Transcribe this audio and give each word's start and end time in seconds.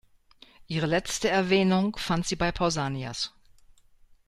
Ihre 0.65 0.87
letzte 0.87 1.29
Erwähnung 1.29 1.95
fand 1.95 2.25
sie 2.25 2.35
bei 2.35 2.51
Pausanias. 2.51 3.35